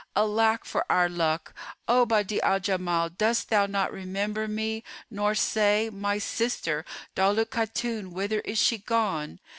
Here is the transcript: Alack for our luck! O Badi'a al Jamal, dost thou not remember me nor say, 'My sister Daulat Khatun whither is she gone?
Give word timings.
Alack 0.15 0.65
for 0.65 0.83
our 0.91 1.07
luck! 1.07 1.53
O 1.87 2.07
Badi'a 2.07 2.39
al 2.41 2.59
Jamal, 2.59 3.09
dost 3.11 3.49
thou 3.49 3.67
not 3.67 3.91
remember 3.93 4.47
me 4.47 4.83
nor 5.11 5.35
say, 5.35 5.91
'My 5.91 6.17
sister 6.17 6.85
Daulat 7.13 7.51
Khatun 7.51 8.11
whither 8.11 8.39
is 8.39 8.57
she 8.57 8.79
gone? 8.79 9.39